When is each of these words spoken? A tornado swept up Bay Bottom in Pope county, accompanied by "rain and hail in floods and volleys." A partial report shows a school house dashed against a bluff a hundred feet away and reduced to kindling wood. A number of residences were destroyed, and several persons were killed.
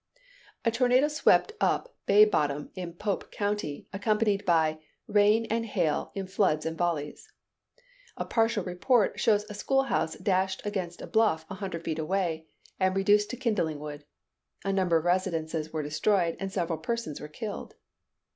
A 0.65 0.71
tornado 0.71 1.07
swept 1.07 1.51
up 1.61 1.93
Bay 2.07 2.25
Bottom 2.25 2.71
in 2.73 2.93
Pope 2.93 3.31
county, 3.31 3.85
accompanied 3.93 4.43
by 4.45 4.79
"rain 5.05 5.45
and 5.51 5.63
hail 5.63 6.11
in 6.15 6.25
floods 6.25 6.65
and 6.65 6.75
volleys." 6.75 7.31
A 8.17 8.25
partial 8.25 8.63
report 8.63 9.19
shows 9.19 9.43
a 9.47 9.53
school 9.53 9.83
house 9.83 10.15
dashed 10.15 10.65
against 10.65 11.03
a 11.03 11.05
bluff 11.05 11.45
a 11.51 11.61
hundred 11.61 11.83
feet 11.83 11.99
away 11.99 12.47
and 12.79 12.95
reduced 12.95 13.29
to 13.29 13.37
kindling 13.37 13.77
wood. 13.77 14.03
A 14.65 14.73
number 14.73 14.97
of 14.97 15.05
residences 15.05 15.71
were 15.71 15.83
destroyed, 15.83 16.35
and 16.39 16.51
several 16.51 16.79
persons 16.79 17.21
were 17.21 17.27
killed. 17.27 17.75